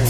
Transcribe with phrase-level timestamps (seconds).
[0.00, 0.06] 可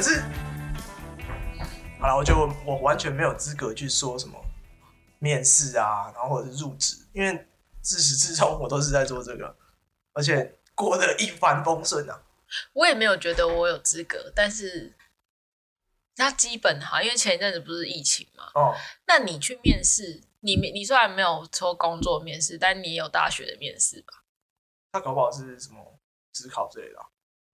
[0.00, 0.22] 是，
[1.98, 4.38] 好了，我就我完全没有资格去说什么
[5.18, 7.44] 面试啊，然后或者是入职，因为
[7.80, 9.56] 自始至终我都是在做这个，
[10.18, 12.20] 而且过得一帆风顺啊。
[12.72, 14.96] 我也没有觉得我有资格，但是
[16.16, 18.74] 那基本哈，因为前一阵子不是疫情嘛，哦，
[19.06, 24.24] 那你去面试，你你虽然没有说工作面试，但你也有大学的面试吧？
[24.90, 26.00] 他搞不好是什么
[26.32, 27.06] 职考之类的啊、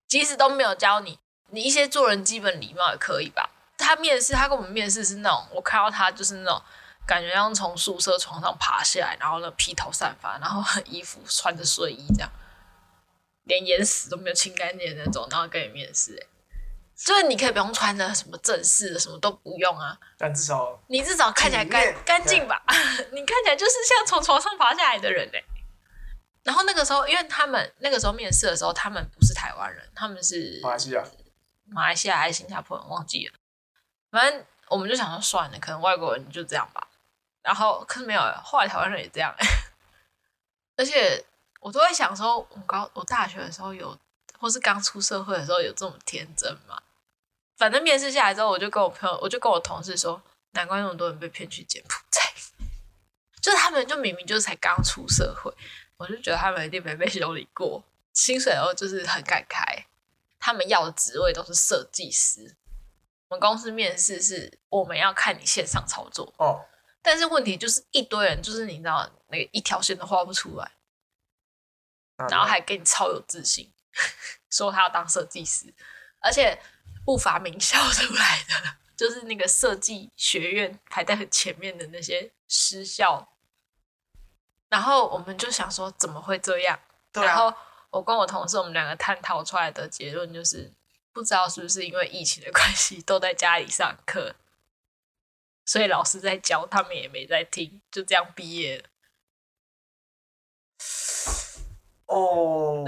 [0.09, 1.19] 即使都没有教你，
[1.51, 3.51] 你一些做人基本礼貌也可以吧？
[3.77, 6.63] 他面试，他跟我们面试是那种，我看到他就是那种
[7.05, 12.31] 感觉像从宿舍床上爬下来，然后呢披头散发，然后 衣服穿着睡衣这样，
[13.45, 16.27] 连眼屎都没有清干净的那种，然后跟你面试、欸，
[16.97, 22.63] 就是你可以不用穿的什么正式的，什么都不用啊，但至少你至少看起来干干净吧？
[23.13, 25.43] 你看起来就是像从床上爬下来的人哎、
[26.43, 31.05] 然后那个时候，因为他们那个时候面试的时候，他们不是台湾人，他们是马来西亚
[31.67, 33.35] 马来西亚还是新加坡人，忘记了。
[34.11, 36.89] 反正我们就想说算了，可能外国人就这样吧。
[37.43, 39.35] 然后可是没有，后来台湾人也这样。
[40.77, 41.25] 而且
[41.65, 43.99] 我都会想说，我高我大学的时候有，
[44.39, 46.79] 或是刚出社会的时候有这么天真吗？
[47.57, 50.21] 反正面试下来之后，我就跟我朋友，我就跟我同事说，
[50.51, 52.21] 难怪那么多人被骗去柬埔寨，
[53.41, 55.51] 就是他们就明明就是才刚出社会，
[55.97, 59.87] 我就觉得他们一定没被修理过，薪水哦就是很敢开，
[60.39, 62.55] 他们要的职位都是设计师。
[63.29, 66.61] 我们公司面试是我们要看你线上操作，哦，
[67.01, 70.84] 但是问题就是一堆人就是你知道那个一条线都画不出来，那
[72.17, 73.73] 然后还给你超有自信，
[74.51, 75.75] 说他要当设计师，
[76.21, 76.61] 而且
[77.05, 83.31] 不乏名校出来的，就是那个设计学院排在很前面的那些师校。
[84.69, 86.77] 然后我们就想说怎么会这样？
[87.13, 87.55] 啊，然后
[87.91, 90.73] 我跟我同事，我们两个探讨出来的结论就是，
[91.13, 94.35] 不知道是不是因为疫情的关系，都在家里上课，
[95.65, 98.89] 所以老师在教，他们也没在听，就这样毕业了。
[102.07, 102.85] 哦，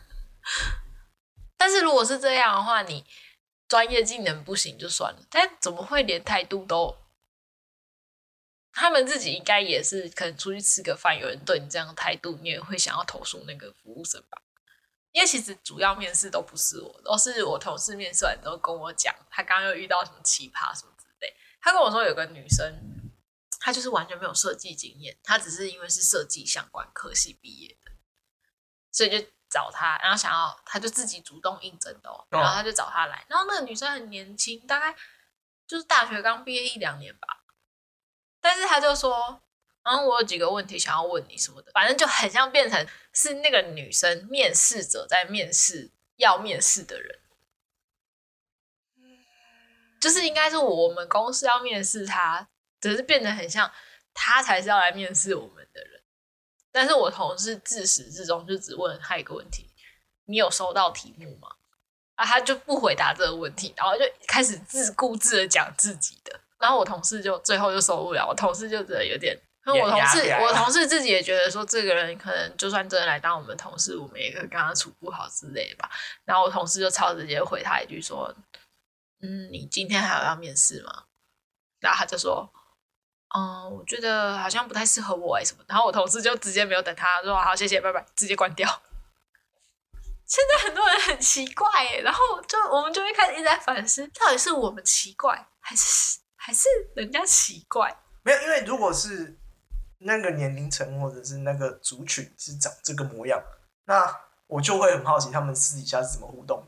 [1.56, 3.04] 但是如果是这样的话，你
[3.68, 6.96] 专业技能不行就算了，但怎么会连态度都？
[8.72, 14.42] 他们自己应该也是可能出去吃个饭，有人对你这样的态度，你也会想要投诉那个服务生吧？
[15.12, 21.34] 因为其实主要面试都不是我，都是我同事面试完都跟我讲，他刚刚又遇到什么奇葩什么之类。
[21.58, 22.70] 他跟我说有个女生，
[23.66, 27.90] 她就是完全没有设计经验，他只是因为是设计相关科系毕业的，
[28.92, 34.94] 所以就找他，然后想要，他就自己主动应征的、哦，然后他就找他来，然后那个女生很年轻，大概
[35.66, 37.42] 就是大学刚毕业一两年吧，
[38.40, 39.42] 但是他就说，
[39.82, 47.18] 嗯，我有几个问题想要问你什么的，反正就很像变成是那个女生面试者在面试要面试的人，
[50.00, 52.48] 就是应该是我们公司要面试他，
[52.80, 53.70] 只是变得很像
[54.14, 56.02] 他才是要来面试我们的人。
[56.72, 59.70] 但是我同事自始至终就只问他一个问题：
[60.26, 61.48] 你有收到题目吗？
[62.16, 66.40] 啊，他就不回答这个问题，然后就开始自顾自的讲自己的。
[66.58, 75.90] 然后我同事就最后就受不了，我同事就觉得有点，因为我同事我同事自己也觉得说，这个人可能就算真的来当我们同事，我们也可以跟他处不好之类的吧。
[76.24, 78.34] 然后我同事就超直接回他一句说
[79.20, 81.04] ：“嗯，你今天还有要面试吗？”
[81.80, 82.50] 然后他就说
[83.34, 88.68] ：“嗯，我觉得好像不太适合我哎什么。”然后我同事就直接没有等他说：“好，谢谢，拜拜，直接关掉。”
[90.26, 97.96] 现在很多人很奇怪哎，然后就我们就会开始一直在反思，到底是我们奇怪，还是还是人家奇怪？
[98.24, 99.38] 没有，因为如果是
[99.98, 103.40] 那个年龄层或者是那个族群是长这个模样，
[103.84, 104.04] 那
[104.48, 106.66] 我就会很好奇他们私底下是怎么互动。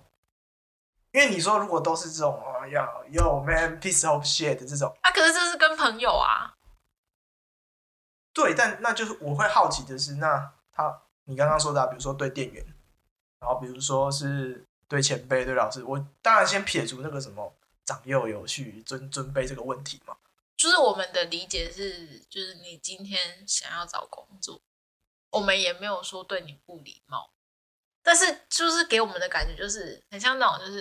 [1.12, 6.54] 因为你说如果都是这种啊呀，yo man piece of shit 这种，啊，可是这是跟朋友啊，
[8.34, 12.64] 对，但那就是我会好奇的是，那他你刚刚说的、啊，比如说对店员，
[13.40, 20.16] 然后比如说是对前辈、对老师，我当然先撇除那个什么长幼有序、尊尊卑这个问题嘛。
[20.56, 24.60] 就是我们的理解是，就是你今天想要找工作，
[25.30, 27.30] 我们也没有说对你不礼貌，
[28.08, 30.80] 但是就是给我们的感觉就是很像那种就是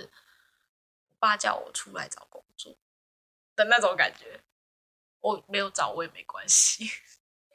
[1.10, 2.74] 我爸叫我出来找工作
[3.54, 4.40] 的那种感觉，
[5.20, 6.90] 我没有找我也没关系，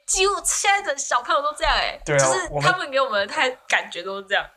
[0.06, 4.48] 几乎现在的小朋友都这样哎、对啊就是他们给我们的太感觉都是这样。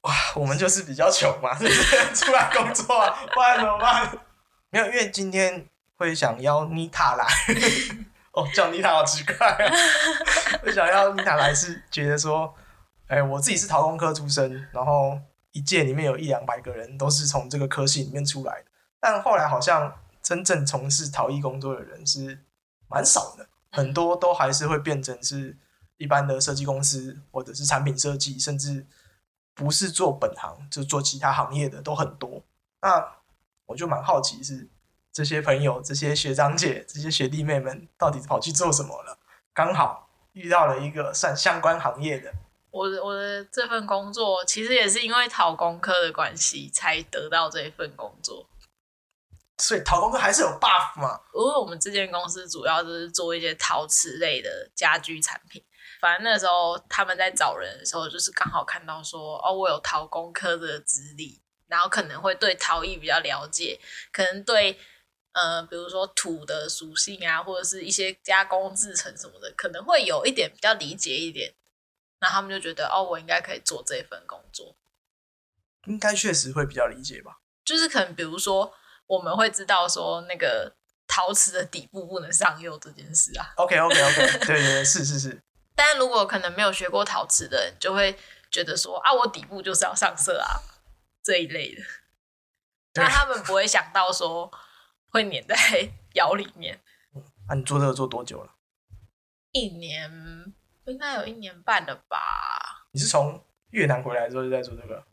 [0.00, 2.16] 哇，我们就是比较穷嘛，就是？
[2.16, 4.18] 出来工作啊，不然怎么办？
[4.70, 7.24] 没有，因为今天会想邀妮塔来，
[8.34, 9.70] 哦，叫妮塔好奇怪啊！
[10.62, 12.52] 会想要妮塔来是觉得说，
[13.08, 15.18] 哎、我自己是陶工科出身，然后
[15.52, 18.66] 一届里面有一两百个人都是从这个科系里面出来的，
[19.00, 22.44] 但后来好像真正从事陶艺工作的人是
[22.86, 25.56] 蛮少的，很多都还是会变成是
[25.96, 28.86] 一般的设计公司或者是产品设计，甚至
[29.54, 32.42] 不是做本行，就做其他行业的都很多。
[32.82, 33.16] 那
[33.66, 34.68] 我就蛮好奇是
[35.10, 39.18] 这些朋友、这些学长姐、这些学弟妹们到底跑去做什么了？
[39.54, 42.32] 刚好遇到了一个算相关行业的，
[42.70, 48.48] 我的我的这份工作其实也是因为考工科的关系才得到这一份工作。
[49.60, 51.20] 所以陶工科还是有 buff 嘛？
[51.34, 55.64] 因为我们这间公司主要就是做一些陶瓷类的家居产品。
[56.00, 63.80] 反正那时候他们在找人的时候，就是刚好看到说，哦，我有陶工科的资历，然后可能会对陶艺比较了解，
[64.12, 64.78] 可能对
[65.32, 71.52] 呃，比如说土的属性啊，或者是一些加工制成什么的，可能会有一点比较理解一点。
[72.20, 74.76] 那他们就觉得，哦，我应该可以做这份工作。
[75.86, 77.38] 应该确实会比较理解吧？
[77.64, 78.74] 就是可能比如说，
[79.06, 80.74] 我们会知道说那个
[81.06, 83.52] 陶瓷的底部不能上釉这件事啊。
[83.56, 85.42] OK OK OK， 对对对，是是是，
[85.74, 88.18] 但如果可能没有学过陶瓷的人，就会
[88.50, 90.60] 觉得说啊，我底部就是要上色啊
[91.22, 91.82] 这一类的。
[92.94, 94.50] 那他们不会想到说
[95.10, 95.56] 会粘在
[96.14, 96.80] 窑里面。
[97.48, 98.54] 那、你做这个做多久了？
[99.52, 100.52] 一年
[100.90, 102.18] 应该有一年半了吧？
[102.92, 105.04] 你是从越南回来之后就在做这个？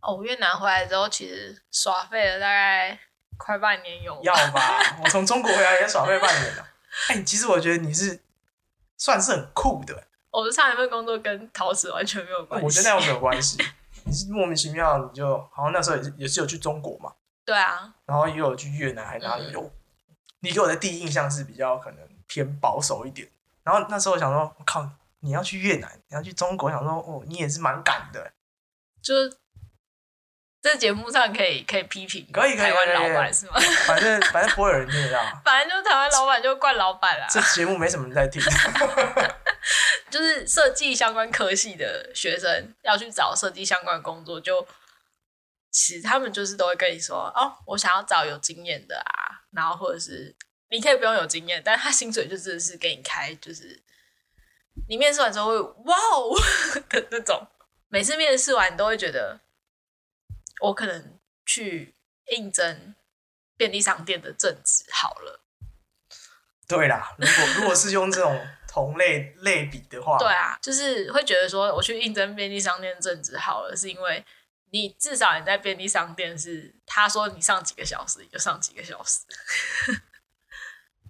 [0.00, 2.98] 哦，我越南回来之后，其实耍废了大概
[3.36, 4.60] 快半年有要吧。
[5.02, 6.66] 我从中国回来也耍废半年了。
[7.08, 8.20] 哎、其实我觉得你是
[8.96, 12.64] 算是很酷的，我的上一份工作跟陶瓷完全没有关系。
[12.64, 13.58] 我觉得那又没 有关系。
[14.04, 17.12] 你是莫名其妙，你就好像那时候也是也是有去中国嘛，
[17.44, 19.70] 对啊，然后也有去越南，还哪里有？
[20.40, 23.28] 你给我的第一印象是比较可能偏保守一点。
[23.64, 24.88] 然后那时候我想说，我靠，
[25.26, 28.32] 你要去越南，你要去中国，我想说哦，你也是蛮敢的。
[29.02, 29.36] 就是
[30.62, 33.54] 在节目上可以可以批评可以可以台湾老板是吗？
[33.86, 37.26] 反正反正 不会有人听得到，反正就是台湾老板就怪老板啦。
[37.28, 38.40] 这节目没什么人在听。
[40.08, 44.66] 就是设计相关科系的学生要去找设计相关工作，就
[45.72, 50.34] 其实他们就是都会跟你说，哦，我想要找有经验的啊，然后或者是
[50.70, 53.82] 你可以不用有经验，但是他薪水就真的是给你开，就是
[54.88, 56.34] 你面试完之后会哇哦
[56.88, 57.46] 的那种，
[57.88, 59.40] 每次面试完你都会觉得，
[60.60, 61.94] 我可能去
[62.32, 62.94] 应征
[63.56, 65.40] 便利商店的正职好了。
[66.68, 74.24] 对啦，如果如果是用这种同类类比的话，对啊，就是会觉得说，我去应征便利商店正职好了，是因为
[74.70, 79.20] 你至少你在便利商店是他说你上几个小时，你就上几个小时。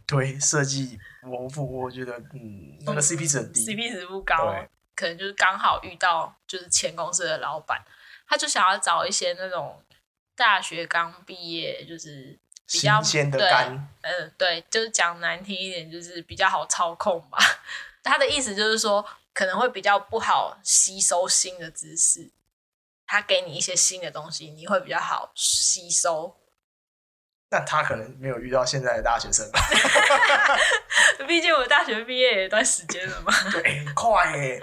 [0.06, 3.64] 对设计，我我我觉得嗯，那个 CP 值很低。
[3.64, 7.84] ，CP 值不高对，可能就是刚好遇到就是前公司的老板，
[8.28, 9.82] 他就想要找一些那种
[10.36, 12.38] 大学刚毕业，就是
[12.70, 17.38] 比较新鲜的对肝，嗯，对，就是讲难听一点，就是比较好操控吧。
[18.04, 19.04] 他的意思就是说，
[19.34, 22.30] 可能会比较不好吸收新的知识。
[23.08, 26.36] 他给你一些新的东西，你会比较好吸收。
[27.56, 29.58] 但他可能没有遇到现在的大学生吧？
[31.26, 34.60] 毕竟我大学毕业也一段时间了嘛， 对，很快耶！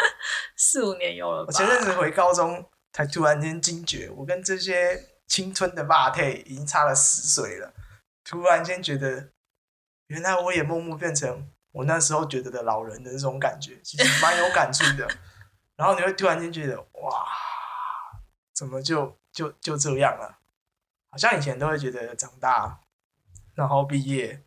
[0.56, 1.48] 四五年有了吧。
[1.48, 7.74] 我前阵子回高中，才突然间惊觉，我跟这些青春的霸退已经差了十岁了。
[8.24, 9.30] 突然间觉得，
[10.08, 15.08] 原来我也默默变成我那时候觉得的老人的这种感觉，其实蛮有感触的。
[15.76, 17.26] 然后你会突然间觉得，哇，
[18.54, 20.38] 怎么就就就这样了？
[21.10, 22.80] 好像以前都会觉得长大，
[23.56, 24.44] 然后毕业，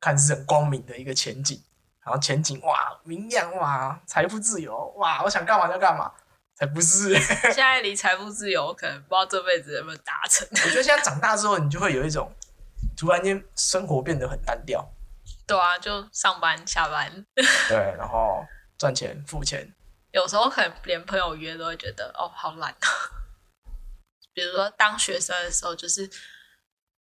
[0.00, 1.62] 看似很光明的一个前景，
[2.04, 6.12] 然后前景哇明亮哇财富自由哇，我想干嘛就干嘛，
[6.54, 7.14] 才不是。
[7.52, 10.46] 现在离财富自由，可能不知道这辈子有没有达成。
[10.52, 12.32] 我觉得现在长大之后，你就会有一种
[12.96, 14.86] 突然间生活变得很单调，
[15.46, 17.24] 对啊，就上班下班，
[17.68, 18.44] 对，然后
[18.76, 19.72] 赚钱付钱，
[20.12, 22.88] 有时候可能连朋友约都会觉得哦，好懒啊。
[24.34, 26.08] 比如说当学生的时候，就是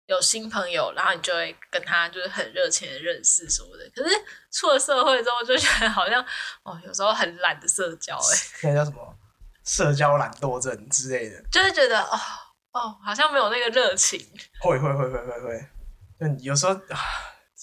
[0.06, 3.88] 有新朋友，然后你就会跟他就是很热情的认识什么的。
[3.94, 4.14] 可是
[4.52, 6.22] 出了社会之后，就觉得好像
[6.62, 9.16] 哦，有时候很懒的社交、欸， 那叫什么
[9.64, 12.18] 社交懒惰症之类的，就是觉得哦
[12.72, 14.20] 哦，好像没有那个热情。
[14.60, 15.68] 会会会会会会，
[16.20, 17.00] 就你有时候啊，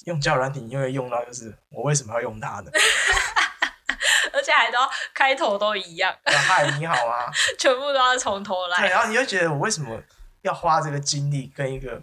[0.06, 2.72] 用交友软体，因为用到就是我为什么要用它呢？
[4.34, 4.78] 而且还都
[5.14, 7.30] 开头都一样，嗨，你好啊，
[7.60, 10.02] 全部都要从头来对，然后你就觉得我为什么
[10.42, 12.02] 要花这个精力跟一个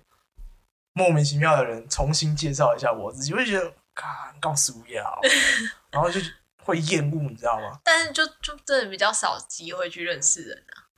[0.99, 5.21] 莫名其妙的人重新介绍一下我自己，我就觉得，啊，告诉要，
[5.93, 6.21] 然后就
[6.65, 7.79] 会厌恶，你知道吗？
[7.85, 10.91] 但是就就真的比较少机会去认识人啊。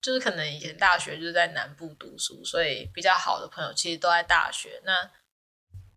[0.00, 4.80] 就是可能以前大学就是在南部读书，所以比较好的朋友其实都在大学。
[4.84, 4.92] 那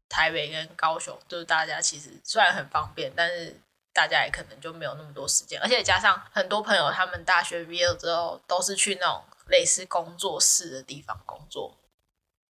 [0.09, 3.59] 台北跟高雄，就是大家其实虽然很方便，但是
[3.93, 11.77] 大家也可能就没有那么多时间，而且加上很多朋友他们大学毕业了之后都是去那种类似工作室的地方工作，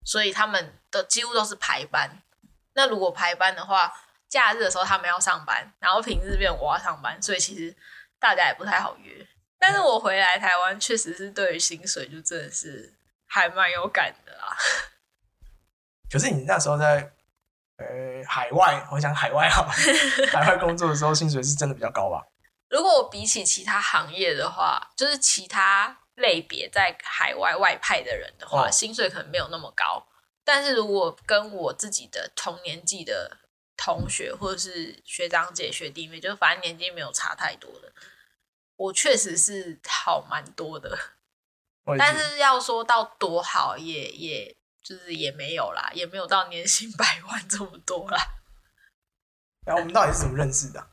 [0.03, 2.21] 所以他们的几乎都是排班。
[2.73, 3.93] 那如果排班的话，
[4.29, 7.75] 假日的时候他们要上班，然后平日变我要上班，所以其实
[8.19, 9.27] 大家也不太好约。
[9.59, 12.93] 但是我回来台湾，确实是对于薪水就真的是
[13.27, 14.55] 还蛮有感的啦。
[16.09, 17.13] 可是你那时候在
[17.77, 17.85] 呃
[18.27, 19.71] 海外，我想海外好了，
[20.31, 22.25] 海外工作的时候，薪水是真的比较高吧？
[22.69, 30.07] 如果我比起其他行业的话，就是其他类别在海外外派的人的话，哦薪水可能没有那么高。
[30.43, 33.37] 但是如果跟我自己的同年纪的
[33.77, 37.93] 同学或者是学长姐、学弟妹，就反正年纪没有差太多的，
[38.75, 40.97] 我确实是好蛮多的。
[41.97, 48.17] 但是要说到多好也，也就是也没有啦，也没有到年薪百万这么多啦。
[49.65, 50.87] 然后我们到底是怎么认识的啊、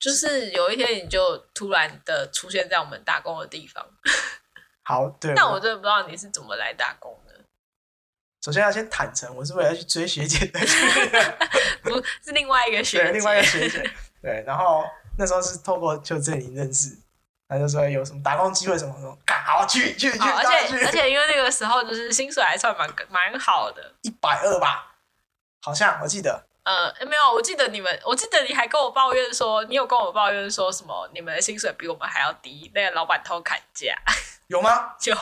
[0.00, 3.86] 就是有一天你就突然的出现在我们打工的地方，
[4.82, 7.34] 好，对，那我真的不知道你是怎么来打工的，
[8.42, 10.58] 首先要先坦诚，我是为了去追学姐的。
[11.82, 13.90] 不是另外一个学姐，对，另外一个学姐，
[14.22, 14.84] 对，然后
[15.18, 16.96] 那时候是透过就这里认识，
[17.48, 24.96] 他就说有什么打工机会什么什么，干好去去去，哦，而且而且因为那个时候就是薪水还算蛮蛮好的，一百二吧，
[25.62, 33.92] 好像我记得呃，没有，我记得你们，我记得你还跟我抱怨说，你有跟我抱怨说什么，你们的薪水比我们还要低，那个老板偷砍价，
[34.46, 34.94] 有吗？
[35.00, 35.12] 就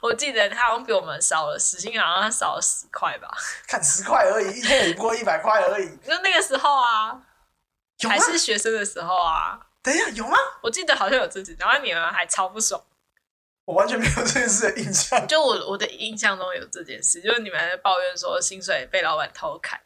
[0.00, 3.28] 我记得他好像比我们少了时薪，好像少了十块吧，
[3.66, 7.20] 看十块而已，一天也不过一百块而已，就那个时候啊，
[8.08, 8.16] 还？
[8.16, 10.36] 是学生的时候啊，等一下有吗？
[10.62, 12.80] 我记得好像有这次，然后你们还超不爽。
[13.64, 15.26] 我完全没有这件事的印象。
[15.26, 19.78] 就我我的印象中有这件事，就是你们还在抱怨说薪水被老板偷砍，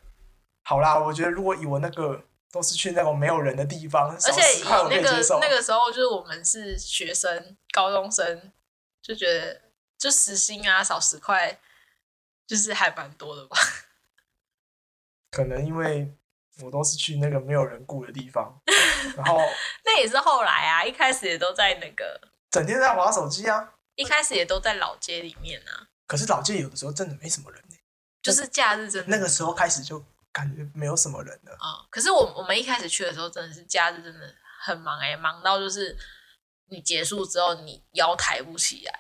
[0.62, 5.26] 好啦，我觉得如果以我那个都是去那种没有人的地方，而且以10块我可那个以。
[5.40, 8.52] 那个时候就是我们是学生、高中生，
[9.02, 9.60] 就觉得
[9.98, 11.58] 就时薪啊少十块，
[12.46, 13.56] 就是还蛮多的吧。
[15.30, 16.14] 可能因为
[16.62, 18.60] 我都是去那个没有人顾的地方，
[19.16, 19.38] 然后
[19.84, 22.20] 那也是后来啊，一开始也都在那个，
[22.52, 23.74] 整天在玩手机啊。
[23.94, 27.76] 一开始也都在老街里面啊，可是老街有的时候真的没什么人呢、
[28.22, 30.02] 就是假日真的那个时候开始就
[30.32, 31.52] 感觉没有什么人了。
[31.60, 34.20] 啊、可是我我们一开始去的时候，真的是假日真的
[34.64, 35.96] 很忙哎、忙到就是
[36.70, 38.92] 你结束之后，你腰抬不起来，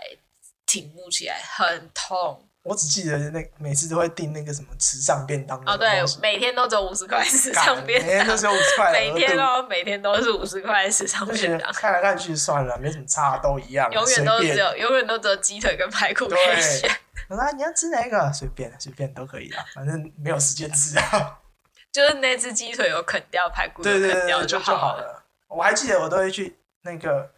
[0.66, 2.48] 挺不起来，很痛。
[2.64, 5.88] 我只记得那每次都会订那个什么时尚便当哦，对
[6.20, 14.24] 每天都只有五十块时干尚便当每天都只，有五十块 每天度，哦，每天都是五十块时尚便当，看来看去算了，没什么差，都一样， 永远。
[14.24, 16.88] 都只有永远都只有鸡腿跟排骨可以选，
[17.28, 18.32] 我说啊你要吃哪个？
[18.32, 21.38] 随便随便都可以啊，反正没有时间吃啊。
[21.92, 25.24] 就是那只鸡腿有啃掉，排骨有啃掉就就好了。
[25.48, 27.30] 我还记得我都会去那个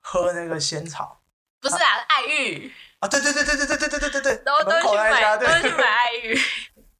[0.00, 1.20] 喝那个仙草
[1.60, 6.36] 不是啊，爱玉，啊，对对对对对对对对对对对，然后都去买，都会去买爱玉。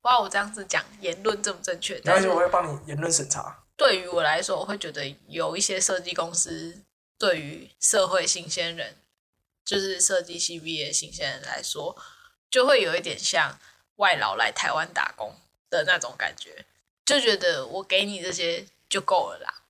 [0.02, 1.95] 哇，我这样子讲言论正不正确？
[1.95, 3.64] 然但是我会帮你言论审查。
[3.76, 6.81] 对于我来说，我会觉得有一些设计公司
[7.19, 8.95] 对于社会新鲜人，
[9.64, 11.97] 就是设计系毕业的新鲜人来说，
[12.54, 13.58] 就会有一点像
[13.96, 15.34] 外劳来台湾打工
[15.68, 16.64] 的那种感觉，
[17.04, 19.64] 就觉得我给你这些就够了啦，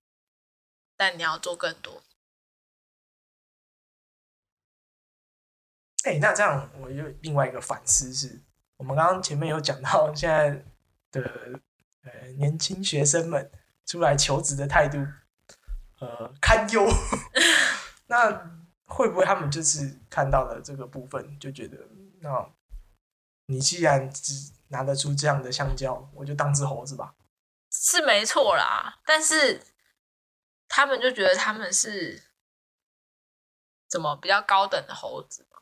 [0.95, 2.03] 但你要做更多。
[6.03, 8.43] 哎、那这样我有另外一个反思是，
[8.77, 10.51] 我们刚刚前面有讲到现在
[11.11, 11.59] 的
[12.03, 13.51] 呃年轻学生们
[13.87, 14.99] 出来求职的态度，
[16.01, 16.87] 呃堪忧。
[18.09, 21.79] 那会不会他们就是看到了这个部分，就觉得
[22.21, 22.47] 那
[23.47, 27.15] 你既然只拿得出这样的香蕉，我就当只猴子吧？
[27.71, 29.63] 是没错啦，但是
[30.69, 32.23] 他们就觉得他们是
[33.89, 35.59] 怎么比较高等的猴子嘛，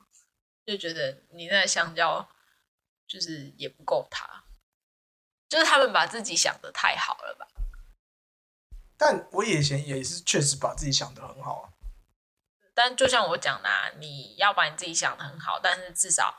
[0.64, 2.28] 就觉得你那个香蕉
[3.06, 4.44] 就是也不够他，
[5.48, 7.48] 就是他们把自己想的太好了吧？
[8.96, 11.72] 但我以前也是确实把自己想的很好啊。
[12.74, 16.34] 但就像我讲的、啊，你要把你自己想的很好，但是至少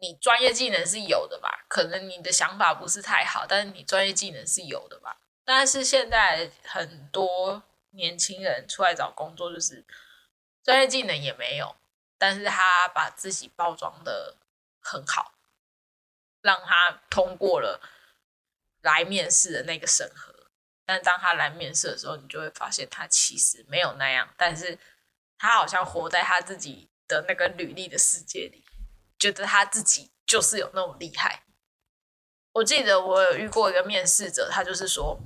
[0.00, 1.64] 你专业技能是有的吧？
[1.68, 5.18] 可能你的想法不是太好，但是你专业技能是有的吧？
[5.44, 9.84] 但是现在很多年轻人出来找工作，就是
[10.64, 11.76] 专业技能也没有，
[12.18, 14.36] 但是他把自己包装的
[14.80, 15.34] 很好，
[16.40, 17.80] 让他通过了
[18.80, 20.34] 来面试的那个审核。
[20.86, 24.78] 但当他来面试的时候，你就会发现他其实没有那样，但是
[25.38, 28.64] 他好像活在他自己的那个履历的世界里，
[29.20, 31.44] 觉得他自己就是有那么厉害。
[32.52, 35.20] 我记得我有遇过一个面试者，他就是说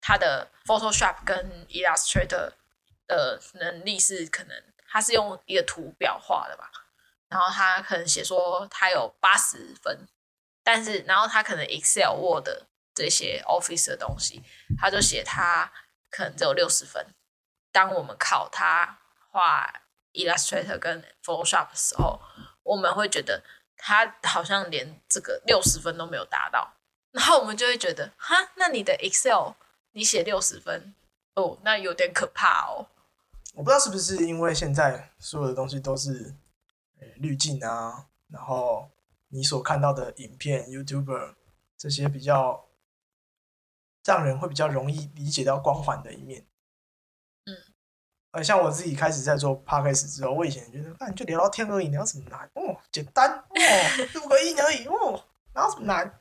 [0.00, 2.52] 他的 Photoshop 跟 Illustrator
[3.08, 6.70] 的能力是可能他是用一个图表画的吧，
[7.28, 10.06] 然后他可能写说他有八十分，
[10.62, 12.48] 但是然后他可能 Excel、Word
[12.94, 14.42] 这些 Office 的东西，
[14.78, 15.72] 他就写他
[16.10, 17.04] 可能只有六十分。
[17.72, 22.20] 当我们考他画 Illustrator 跟 Photoshop 的时候，
[22.72, 23.42] 我们会觉得。
[23.84, 26.72] 他好像连这个六十分都没有达到，
[27.10, 29.54] 然后我们就会觉得，哈，那你的 Excel
[29.90, 30.94] 你写六十分，
[31.34, 32.86] 哦，那有点可怕哦。
[33.54, 36.32] 我不知道是不是因为现在所有的东西都是
[37.16, 38.88] 滤镜啊，然后
[39.30, 41.34] 你所看到的影片、YouTuber
[41.76, 42.68] 这些比较
[44.04, 46.46] 让人会比较容易理解到光环的一面。
[48.32, 52.40] 呃，像我自己开始在做 podcast 之后，我以前觉得，那你就聊聊天而已，聊什么难？
[52.54, 53.44] 哦，简单哦，
[54.14, 55.22] 录个音而已哦，
[55.54, 56.18] 哪有什么难？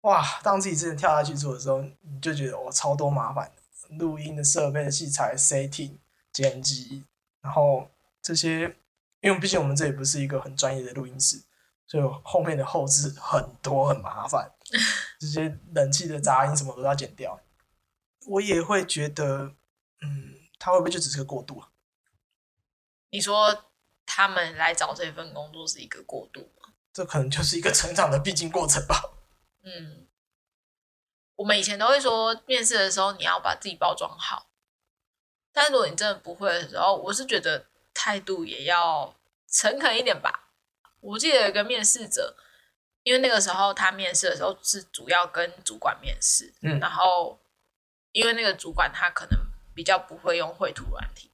[0.00, 3.48] 哇，当自己真的跳下去做的时候，你就觉得哇，超多麻烦，
[3.90, 5.98] 录音的设备、的器材、setting、
[6.32, 7.04] 剪辑，
[7.40, 7.88] 然后
[8.20, 8.62] 这些，
[9.20, 11.40] 因为毕竟我们这里不是一个很专业的录音室，
[11.86, 14.50] 所以后面的后置很多很麻烦，
[15.20, 17.38] 这些冷气的杂音什么都要剪掉。
[18.26, 19.54] 我也会觉得，
[20.02, 20.39] 嗯。
[20.60, 21.70] 他会不会就只是个过渡啊？
[23.08, 23.64] 你说
[24.04, 26.68] 他们来找这份工作是一个过渡吗？
[26.92, 29.14] 这可能就是一个成长的必经过程吧。
[29.64, 30.06] 嗯，
[31.36, 34.50] 我们以前都会说，面试的时候你要把自己包装好。
[35.50, 39.16] 但是如果你真的不会的时候，我是觉得态度也要
[39.48, 40.50] 诚恳一点吧。
[41.00, 42.36] 我记得有一个面试者，
[43.02, 47.40] 因为那个时候他面试的时候是主要跟主管面试，嗯，然后
[48.12, 49.49] 因为那个主管他可能。
[49.80, 51.30] 比较不会用绘图软体，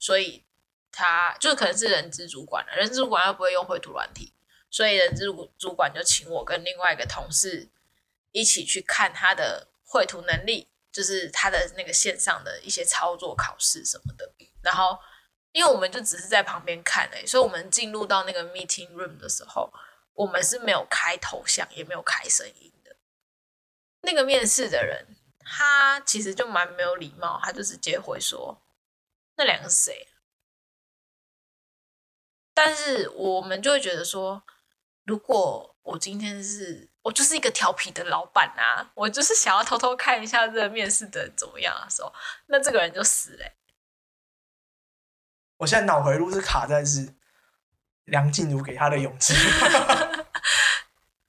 [0.00, 0.44] 所以
[0.90, 2.74] 他就可能是人资主管了。
[2.74, 4.34] 人资主管又不会用绘图软体，
[4.68, 7.68] 所以人资主管就请我跟另外一个同事
[8.32, 14.34] 一起去看他的绘图能力，就是他的那个线上的一些操作考试什么的。
[14.64, 14.98] 然后，
[15.52, 19.72] 因为我们就只是在旁边看诶，所以我们进入到那个 meeting room 的时候，
[20.12, 22.96] 我们是没有开头像，也没有开声音的。
[24.00, 25.06] 那个面试的人。
[25.48, 28.60] 他其实就蛮没有礼貌，他就直接回说
[29.38, 30.08] ：“那两个谁？”
[32.52, 34.42] 但是我们就会觉得说，
[35.04, 42.12] 如果我今天是我就是一个调皮的老板啊，我就是想要偷偷看一下这个面试的人怎么样的时候，
[42.46, 43.52] 那这个人就死了。
[45.58, 47.14] 我现在脑回路是卡在是
[48.04, 49.32] 梁静茹给他的勇气。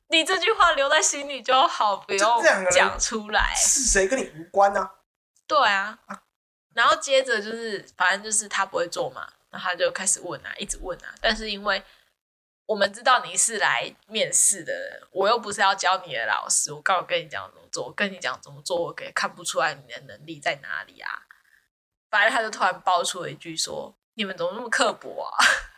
[0.10, 3.54] 你这句话留在心里就好，不用讲出来。
[3.56, 4.90] 是谁跟你无关呢？
[5.46, 5.98] 对啊，
[6.74, 11.14] 然后接着就是，反正就是他不会做嘛，然后他就开始问啊，一直问啊。
[11.20, 11.84] 但是因为
[12.66, 21.24] 我们知道你是来面试的人，我又不是要教你的老师，我刚好跟你讲怎么做，跟你讲怎么做，我给看不出来你的能力在哪里啊。
[22.10, 25.36] 反正他就突然爆出了一句说：“你们怎么那么刻薄啊？”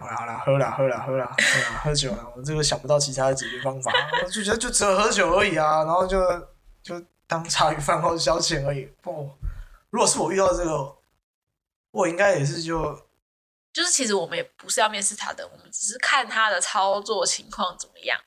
[0.00, 2.32] 好了好了，喝了喝了喝了喝了喝酒了。
[2.36, 5.82] 我这个想不到其他的解决方法，我就觉得就只有喝酒而已啊。
[5.82, 6.20] 然后就
[6.82, 8.84] 就当茶余饭后消遣而已。
[9.02, 9.28] 不，
[9.90, 10.96] 如果是我遇到这个，
[11.90, 13.08] 我应该也是就
[13.72, 18.20] 就是其实我们也不是要面试他的，我们只是看他的操作情况怎么样。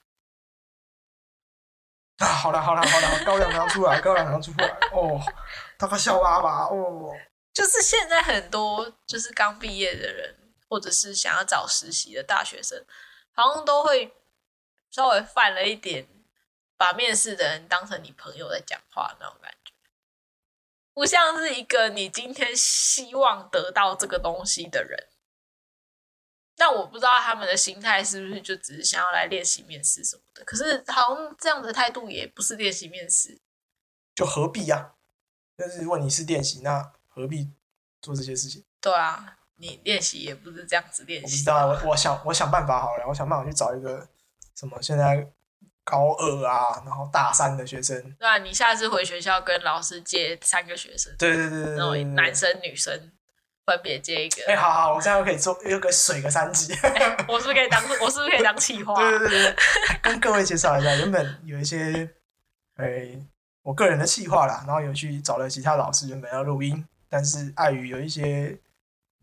[2.17, 5.17] 啊，好了好了好了，高粱糖出来， 高粱糖出来哦，
[5.79, 7.13] 他快笑爸爸哦。
[7.53, 10.37] 就是现在很多就是刚毕业的人。
[10.71, 12.85] 或者是想要找实习的大学生，
[13.33, 14.15] 好像都会
[14.89, 16.07] 稍微犯了一点，
[16.77, 19.73] 把面试的人当成你朋友在讲话那种感觉，
[20.93, 25.09] 不像是一个你今天希望得到这个东西的人。
[26.55, 30.45] 但我不知道他们的心态是不是就只是想要来练习面试什么的。
[30.45, 33.41] 可是好像这样的态度也不是练习面试，
[34.15, 34.95] 就何必呀？
[35.57, 37.51] 但是如果你是练习，那何必
[38.01, 38.63] 做这些事情？
[38.79, 39.39] 对啊。
[39.61, 41.25] 你练习也不是这样子练习。
[41.25, 44.07] 我不知道，我我想我想办法好了，我想办法去找一个
[44.55, 45.27] 什么现在
[45.83, 48.01] 高二啊，然后大三的学生。
[48.17, 51.15] 对啊，你下次回学校跟老师借三个学生。
[51.19, 53.11] 对对对对，那种男生女生，
[53.67, 54.43] 分别接一个。
[54.47, 56.73] 哎、好好，我这样可以做，又可以水个三集。
[57.29, 57.83] 我是不是可以当？
[58.01, 58.95] 我是不是可以当企划？
[58.95, 59.55] 对对对对，
[60.01, 62.09] 跟各位介绍一下，原本有一些，
[62.77, 63.23] 诶、
[63.61, 68.57] 我个人的企划啦，然后有去找了其他老师，原本要录音，但是碍于有一些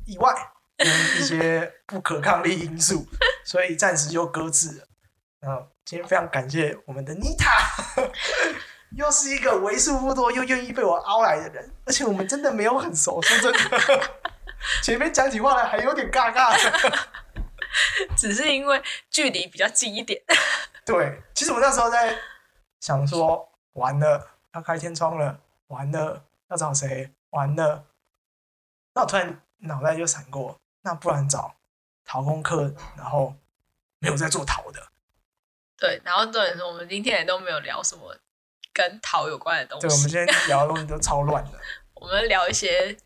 [0.08, 0.34] 意外
[0.78, 3.06] 跟一些不可抗力因素，
[3.44, 4.86] 所以暂时就搁置了。
[5.40, 7.52] 那今天非常感谢我们的妮塔，
[8.96, 14.10] 又是一个为数不多又愿意被我凹来的人，而且我们真的没有很熟，说真的，
[14.82, 16.98] 前面讲起话来还有点尬尬的。
[18.16, 20.20] 只是因为距离比较近一点。
[20.86, 22.16] 对，其实我那时候在
[22.80, 27.84] 想说，完了要开天窗了，完了要找谁，完了，
[28.94, 31.56] 那我突然脑袋就闪过，那不然找
[32.04, 33.34] 陶工课，然后
[33.98, 34.80] 没有在做陶的，
[35.76, 38.16] 对，然后重点是我们今天也都没有聊什么
[38.72, 41.58] 跟桃有关的东西对，我们，今天 聊的东西都超乱的，
[41.94, 42.96] 我们聊一些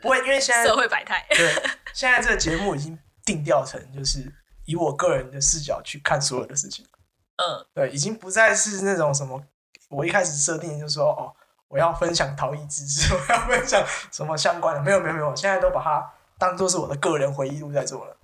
[0.00, 1.26] 不会，因为现在社会百态。
[1.30, 1.54] 对
[1.94, 4.30] 现在这个节目已经定调成就是
[4.66, 6.86] 以我个人的视角去看所有的事情。
[7.36, 9.42] 嗯，对，已经不再是那种什么，
[9.88, 11.34] 我一开始设定就说哦，
[11.76, 18.16] 我要分享陶艺知识，我要分享什么相关的，没有没有没有，我现在都把它当做是我的个人回忆录在做了。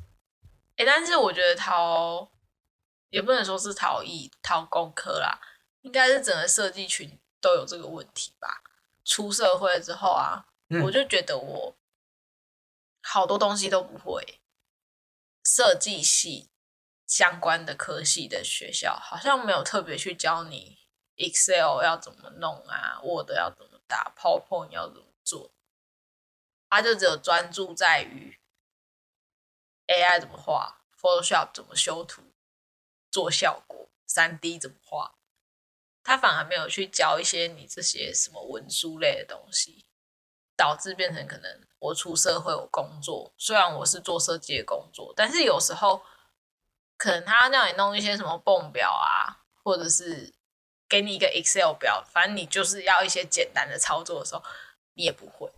[0.77, 2.31] 哎、但是我觉得陶
[3.11, 5.39] 也不能说是陶艺、陶工科啦，
[5.83, 8.63] 应该是整个设计群都有这个问题吧。
[9.05, 11.77] 出社会之后啊，嗯我就觉得我
[13.03, 14.41] 好多东西都不会，
[15.45, 16.49] 设计系
[17.07, 20.79] 相关的科系的学校好像没有特别去教你
[21.17, 25.53] Excel 要怎么弄啊，Word 要怎么打，PowerPoint 要怎么做，
[26.69, 28.41] 他就只有专注在于
[29.87, 32.23] AI 怎么画，Photoshop 怎么修图、
[33.11, 35.15] 做效果、三 D 怎么画，
[36.03, 39.85] 他反而没有去教一些你这些什么文书类的东西，
[40.57, 46.03] 导致变成可能我出社会我工作，虽然我是做设计的工作，但是有时候
[46.97, 50.33] 可能他让你弄一些什么泵表啊，或者是
[50.93, 54.43] 给你一个 Excel 表，反正你就是要一些简单的操作的时候，
[54.93, 55.51] 你也不会。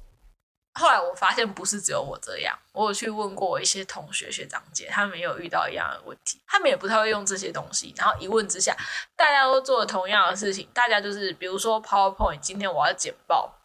[0.75, 7.93] 后来我发现不是只有我这样，我有去问过我一些同学学长姐，他们也有遇到一样的问题，他们也不太会用这些东西。
[7.97, 8.77] 然后一问之下，
[9.17, 13.59] 大家都做同样的事情，大家就是比如说 PowerPoint，今天我要简报，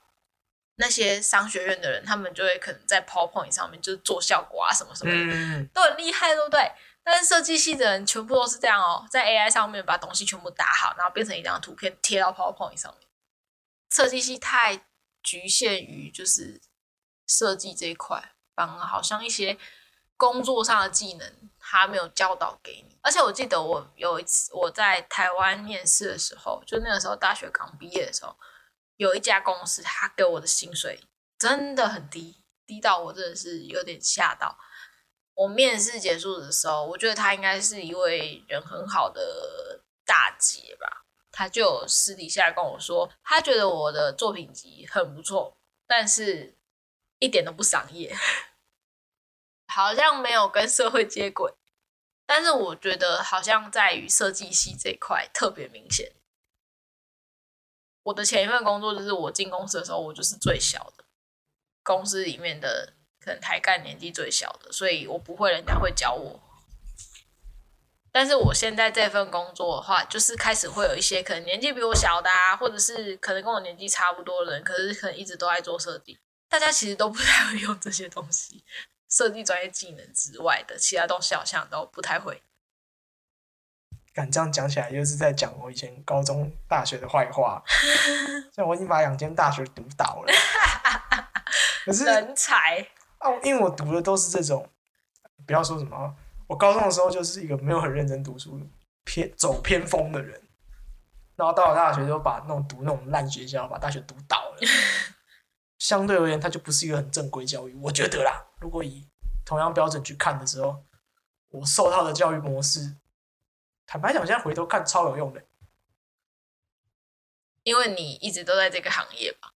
[0.78, 6.72] 那些商学院的人，他们就会可能在 PowerPoint 上面就是做效果啊什么什么的，嗯，都很厉害，对不对？
[7.12, 13.08] 但是设计系的人全部都是这样哦，在 AI 上面把东西全部打好，然后变成一张图片贴到 PowerPoint 上面。
[13.90, 14.86] 设计系太
[15.24, 16.62] 局限于就是
[17.26, 19.58] 设计这一块，反而好像一些
[20.16, 23.00] 工作上的技能他没有教导给你。
[23.02, 28.38] 而且我记得我有一次我在台湾面试的时候，就那个时候大学刚毕业的时候，
[28.98, 31.02] 有一家公司他给我的薪水
[31.40, 34.56] 真的很低，低到我真的是有点吓到。
[35.40, 41.06] 我面试结束的时候，我觉得他应该是一位人很好的大姐吧。
[41.32, 46.58] 他就私底下跟我说，他觉得我的作品集很不错，但是
[47.20, 48.14] 一点都不商业，
[49.74, 51.54] 好像没有跟社会接轨。
[52.26, 56.12] 但是我觉得好像在于设计系这一块特别明显。
[58.04, 61.06] 我的前一份工作就是我进公司的时候，我就是最小的，
[61.82, 62.96] 公司里面的
[63.30, 66.42] 可能台干年纪最小的，所以我不会，人家会教我。
[68.12, 76.18] 但是我现在这份工作的话，就是开始会有一些可能年纪比我小的啊，或者是可能跟我年纪差不多的人，可是可能一直都在做设计，
[76.50, 78.66] 大家其实都不太会用这些东西。
[79.08, 82.42] 设计专业技能之外的其他东西好像都不太会。
[84.12, 87.62] 敢这样讲起来，又是在讲我以前高中、大学的坏话。
[88.52, 90.34] 像我已经把两间大学读倒了，
[91.86, 92.86] 可是人才，
[93.20, 94.70] 啊，因为我读的都是这种，
[95.46, 96.16] 不要说什么，
[96.48, 98.60] 我高中的时候就是一个没有很认真读书、
[99.06, 100.42] 偏走偏锋的人，
[101.36, 104.58] 然后到了大学就把那种读那种烂学校，把大学读倒了。
[105.78, 108.48] 相对而言，它就不是一个很正规教育，我觉得啦。
[108.60, 109.08] 如果以
[109.46, 110.84] 同样标准去看的时候，
[111.50, 112.98] 我受到的教育模式，
[113.86, 115.44] 坦白讲，现在回头看超有用的。
[117.64, 119.54] 因为你一直都在这个行业吧？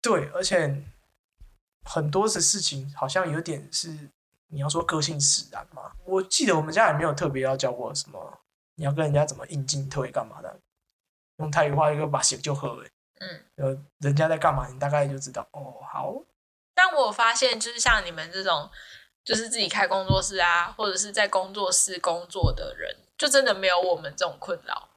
[0.00, 0.84] 对，而且
[1.84, 4.10] 很多的事情好像有点是
[4.48, 5.92] 你要说个性使然嘛。
[6.04, 8.40] 我记得我们家也没有特别要教过什么，
[8.74, 10.60] 你要跟人家怎么应进退干嘛的，
[11.38, 12.88] 用泰语话一个把血就喝了。
[13.20, 15.46] 嗯，呃，人家在干嘛，你大概就知道。
[15.52, 16.14] 哦，好，
[16.74, 18.70] 但我发现，就是像你们这种，
[19.22, 24.88] 就是自己开工作室啊，或者是在工作室工作的人，就真的没有我们这种困扰。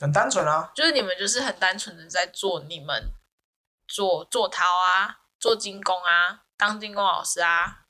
[0.00, 0.72] 很单纯啊。
[0.74, 3.12] 就是你们就是很单纯的在做你们
[3.86, 7.86] 做做陶啊，做精工啊，当精工老师啊，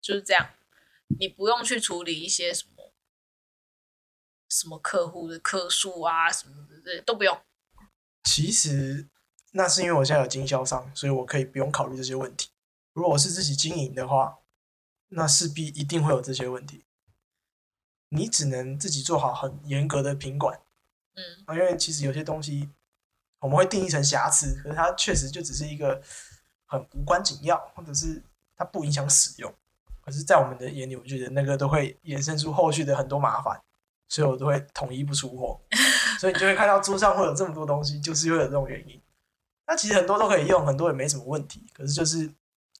[0.00, 0.54] 就是这样，
[1.18, 2.92] 你不用去处理一些什么
[4.48, 7.40] 什么客户的客数啊什么的，这都不用。
[8.24, 9.08] 其实
[9.52, 12.50] 那是因为我现在有经销商，所以我可以不用考虑这些问题。
[12.92, 14.38] 如果我是自己经营的话，
[15.08, 16.84] 那势必一定会有这些问题。
[18.10, 20.60] 你只能自己做好很严格的品管
[21.14, 22.68] 嗯，啊，因为其实有些东西
[23.38, 26.02] 我们会定义成瑕疵，可是它确实就只是一个
[26.70, 28.22] 很无关紧要，或者是
[28.56, 29.52] 它不影响使用。
[30.00, 33.60] 可是，在我们的眼里，我觉得那个都会衍生出后续的很多麻烦，
[34.08, 35.60] 所以我都会统一不出货。
[36.20, 39.00] 所以你就会看到桌上会有这么多东西，就是会有这种原因。
[39.66, 42.30] 那其实很多都可以用，很多也没什么问题，可是就是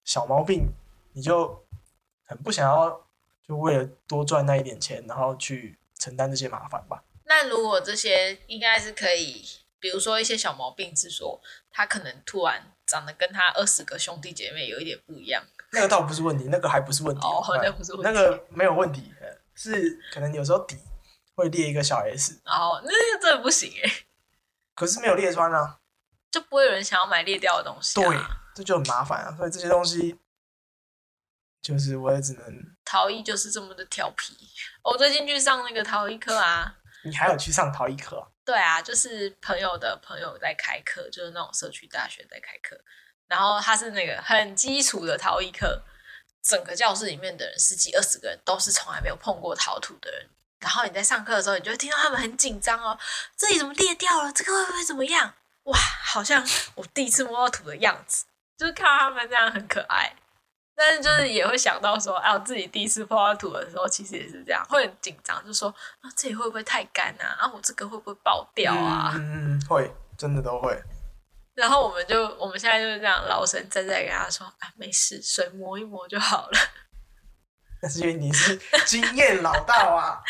[0.04, 0.68] 小毛病，
[1.14, 1.64] 你就
[2.24, 3.00] 很不想要，
[3.46, 7.02] 就为了多赚那一点钱，然后去承担这些麻烦吧。
[7.24, 9.44] 那如果这些应该是可以，
[9.80, 11.40] 比如说一些小毛病，是说
[11.70, 15.42] 他可能突然长得跟他二十个兄弟姐妹有一点不一样。
[15.72, 20.76] 那个倒不是问题，那个还不是问题哦哎那不是问题那个没有问题，呃是可能有时候底
[21.34, 23.90] 会裂一个小 S，哦那个真的不行哎，
[24.74, 25.78] 可是没有裂穿啊。
[26.30, 28.08] 就不会有人想要买裂掉的东西、啊。
[28.08, 28.16] 对，
[28.54, 29.34] 这就很麻烦啊。
[29.36, 30.16] 所以这些东西，
[31.60, 34.32] 就是我也只能，陶艺就是这么的调皮。
[34.84, 42.76] 我最近去上那个陶艺课啊，你还有去上陶艺课啊、对啊，就是朋友的朋友在开课，就是那种社区大学在开课，
[43.28, 45.80] 然后他是那个很基础的陶艺课，
[46.42, 50.28] 整个教室里面的人十几二十个人都是从来没有碰过陶土的人。
[50.58, 52.98] 然后你在上课的时候，你就会听到他们很紧张哦，
[53.36, 54.32] 这里怎么裂掉了？
[54.32, 55.32] 这个会不会怎么样？
[55.66, 58.24] 哇，好像我第一次摸到土的样子，
[58.58, 60.16] 就是看到他们这样很可爱。
[60.82, 65.68] 但是就是也会想到说，啊，我自己第一次碰到土的时候，其实也是这样，会很紧张，就说
[66.00, 67.36] 啊，这里会不会太干啊？
[67.38, 69.12] 啊，我这个会不会爆掉啊？
[69.14, 70.74] 嗯嗯嗯，会，真的都会。
[71.54, 76.58] 然后我们就我们现在就是这样，老神在在跟他说啊，没事，水磨一磨就好了。
[77.82, 80.22] 那是因为你是经验老道啊，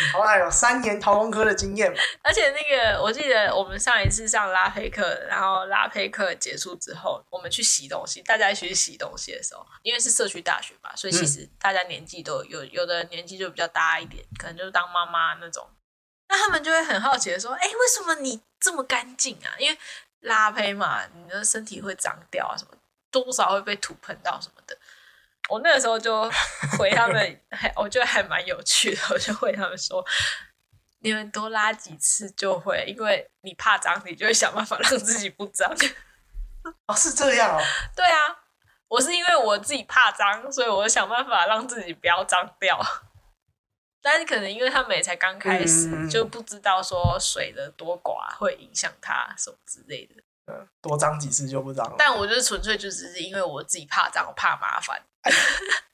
[0.00, 1.98] 你好歹有三年陶工科的经验嘛。
[2.22, 15.66] 而且那个，我记得我们上一次上拉胚课，然后拉胚课结束之后，我们去洗东西，大家一起去洗东西的时候，因为是社区大学嘛，所以其实大家年纪都有，有的年纪就比较大一点，可能就是当妈妈那种。
[16.28, 19.56] 那他们就会很好奇的说：“哎，为什么你这么干净啊？
[19.58, 19.78] 因为
[20.20, 22.72] 拉胚嘛，你的身体会脏掉啊，什么
[23.10, 24.76] 多少会被土喷到什么的。”
[25.48, 26.30] 我那个时候就
[26.78, 30.04] 回他们，还我觉得还蛮有趣的，我就回他们说
[31.00, 35.68] ：“你们多拉几次就会，因为你怕脏，你就会想办法让自己不脏。
[36.86, 37.62] 哦，是这样哦。
[37.96, 38.18] 对啊，
[38.88, 42.78] 我是因为我自己怕脏，所以我想办法让自己不要脏掉。
[44.00, 50.22] 但是可能因为他们也才刚开始，嗯就不知道说水的多寡会影响它什么之类的。
[50.48, 51.94] 嗯，多脏几次就不脏了。
[51.98, 55.02] 但我就是纯粹就只是因为我自己怕脏，我怕麻烦。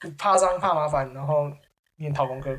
[0.01, 1.51] 你怕脏怕麻烦，然后
[1.97, 2.49] 念陶工科，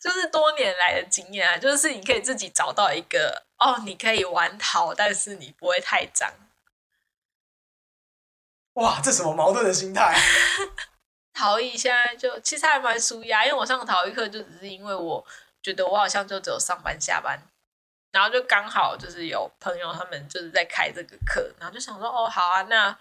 [0.00, 6.32] 就是多年来的经验啊，就是你可以自己找到一个哦，你可以玩陶，但是你不会太脏。
[8.74, 10.16] 哇，这什么矛盾的心态？
[11.34, 15.24] 陶艺现在就其实还蛮舒压，因为我上陶艺课就只是因为我
[15.60, 17.40] 觉得我好像就只有上班下班，
[18.14, 22.96] 然后就刚好就是有朋友他们就是在开这个课，然后就想说哦好啊，那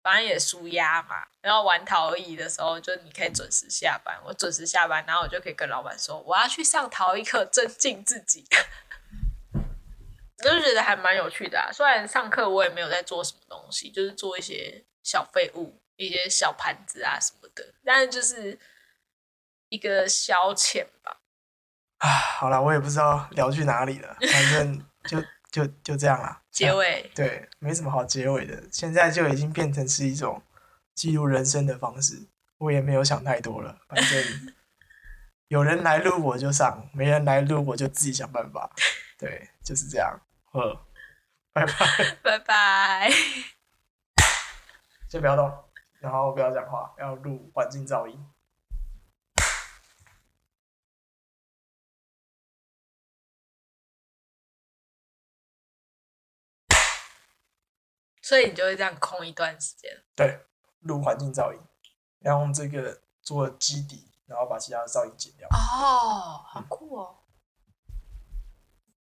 [0.00, 1.26] 反正也舒压嘛。
[1.40, 8.46] 然后玩陶艺的时候，就你可以准时下班，我准时下班，然后我就可以跟老板说我要去上陶艺课，增进自己。
[10.44, 18.56] 我就觉得还蛮有趣的啊，虽然上课我也没有在做什么东西，就是做一些小废物、一些小盘子啊什么的，但是就是
[19.68, 21.20] 一个消遣吧。
[22.04, 25.18] 啊，好了，我也不知道聊去哪里了，反正就
[25.50, 26.42] 就就这样啦。
[26.50, 30.42] 结尾对，没什么好结尾的，现在就已经变成是一种
[30.94, 32.28] 记录人生的方式。
[32.58, 34.22] 我也没有想太多了，反正
[35.48, 38.70] 有人来录我就上，没人来录我就自己想办法。
[39.18, 40.20] 对，就是这样。
[40.52, 40.78] 呃，
[41.54, 41.72] 拜拜，
[42.22, 43.10] 拜拜。
[45.08, 45.50] 先不要动，
[46.00, 48.26] 然后不要讲话，要录环境噪音。
[58.24, 59.90] 所以你就会这样空一段时间。
[60.16, 60.40] 对，
[60.80, 61.60] 录环境噪音，
[62.20, 65.46] 要用这个做基底，然后把其他的噪音剪掉。
[65.50, 67.18] 哦，好酷哦！